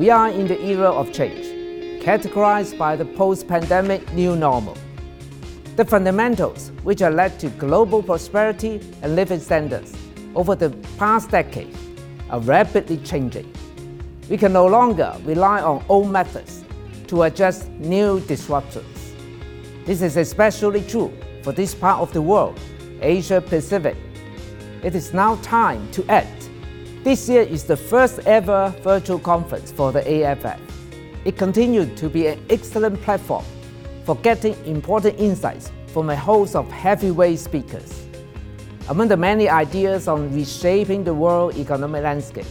[0.00, 1.44] We are in the era of change,
[2.02, 4.78] categorized by the post-pandemic new normal.
[5.76, 9.94] The fundamentals which have led to global prosperity and living standards
[10.34, 11.76] over the past decade
[12.30, 13.52] are rapidly changing.
[14.30, 16.64] We can no longer rely on old methods
[17.08, 19.12] to address new disruptions.
[19.84, 21.12] This is especially true
[21.42, 22.58] for this part of the world,
[23.02, 23.98] Asia Pacific.
[24.82, 26.48] It is now time to act.
[27.02, 30.60] This year is the first ever virtual conference for the AFF.
[31.24, 33.42] It continued to be an excellent platform
[34.04, 38.04] for getting important insights from a host of heavyweight speakers.
[38.90, 42.44] Among the many ideas on reshaping the world economic landscape,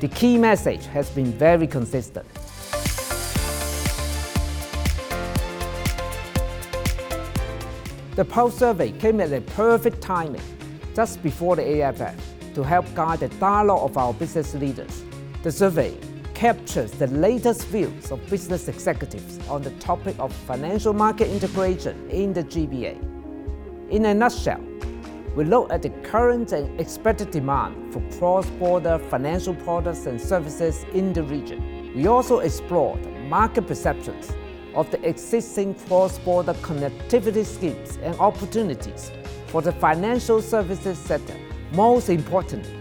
[0.00, 2.26] the key message has been very consistent.
[8.14, 10.42] The Pulse survey came at a perfect timing,
[10.94, 15.04] just before the AFF, to help guide the dialogue of our business leaders.
[15.42, 15.96] The survey
[16.34, 22.32] captures the latest views of business executives on the topic of financial market integration in
[22.32, 22.96] the GBA.
[23.90, 24.60] In a nutshell,
[25.36, 31.12] we look at the current and expected demand for cross-border financial products and services in
[31.12, 31.92] the region.
[31.94, 34.32] We also explored market perceptions
[34.74, 39.12] of the existing cross-border connectivity schemes and opportunities
[39.48, 41.36] for the financial services sector.
[41.72, 42.74] Most importantly,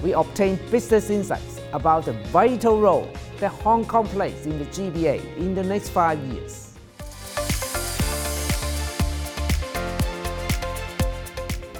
[0.00, 5.36] we obtained business insights about the vital role that Hong Kong plays in the GBA
[5.38, 6.72] in the next five years.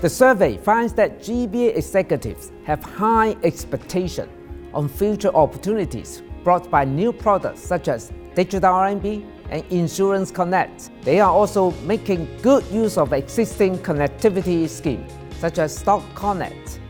[0.01, 4.31] The survey finds that GBA executives have high expectations
[4.75, 10.91] on future opportunities brought by new products such as digital RMB and Insurance Connect.
[11.03, 16.81] They are also making good use of existing connectivity schemes such as Stock Connect.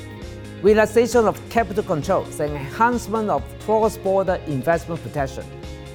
[0.62, 5.44] Relaxation of capital controls and enhancement of cross-border investment protection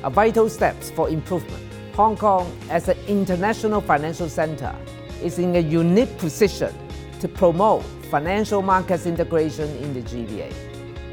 [0.03, 1.61] are vital steps for improvement.
[1.95, 4.75] Hong Kong, as an international financial center,
[5.21, 6.73] is in a unique position
[7.19, 10.53] to promote financial markets integration in the GBA.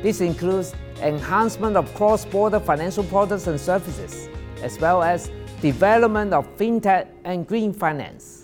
[0.02, 4.28] This includes enhancement of cross-border financial products and services,
[4.62, 8.39] as well as development of fintech and green finance.